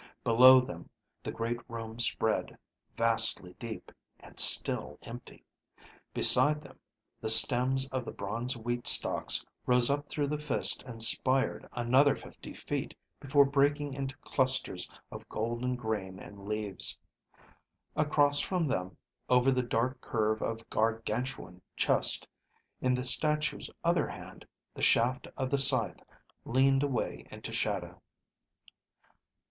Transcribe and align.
Below 0.23 0.59
them 0.61 0.89
the 1.21 1.31
great 1.31 1.59
room 1.69 1.99
spread, 1.99 2.57
vastly 2.97 3.53
deep, 3.59 3.91
and 4.19 4.39
still 4.39 4.97
empty. 5.03 5.45
Beside 6.11 6.59
them, 6.63 6.79
the 7.19 7.29
stems 7.29 7.87
of 7.89 8.03
the 8.03 8.11
bronze 8.11 8.57
wheat 8.57 8.87
stalks 8.87 9.45
rose 9.67 9.91
up 9.91 10.09
through 10.09 10.25
the 10.29 10.39
fist 10.39 10.81
and 10.87 11.03
spired 11.03 11.69
another 11.73 12.15
fifty 12.15 12.51
feet 12.51 12.95
before 13.19 13.45
breaking 13.45 13.93
into 13.93 14.17
clusters 14.21 14.89
of 15.11 15.29
golden 15.29 15.75
grain 15.75 16.17
and 16.17 16.47
leaves. 16.47 16.97
Across 17.95 18.39
from 18.39 18.65
them, 18.67 18.97
over 19.29 19.51
the 19.51 19.61
dark 19.61 20.01
curve 20.01 20.41
of 20.41 20.67
Gargantuan 20.71 21.61
chest, 21.77 22.27
in 22.81 22.95
the 22.95 23.05
statue's 23.05 23.69
other 23.83 24.07
hand, 24.07 24.47
the 24.73 24.81
shaft 24.81 25.27
of 25.37 25.51
the 25.51 25.59
scythe 25.59 26.01
leaned 26.43 26.81
away 26.81 27.27
into 27.29 27.53
shadow. 27.53 28.01